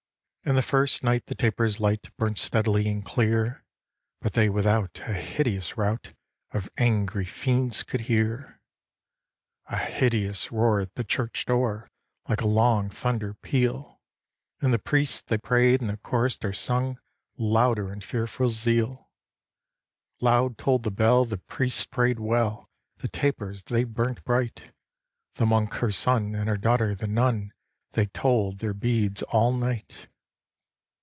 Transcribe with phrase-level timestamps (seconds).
[0.43, 3.63] And the first night the tapers' light Burnt steadily and clear,
[4.21, 6.13] But they without a hideous rout
[6.51, 8.59] Of angry fiends could hear;
[9.67, 11.91] A hideous roar at the church door
[12.27, 14.01] Like a long thunder peal;
[14.61, 16.99] And the Priests they pray'd, and the Choristers sung
[17.37, 19.11] Louder in fearful zeal.
[20.21, 24.73] Loud toll'd the bell, the Priests pray'd well, The tapers they burnt bright,
[25.35, 27.53] The Monk her son, and her daughter the Nun,
[27.91, 30.07] They told their beads all night.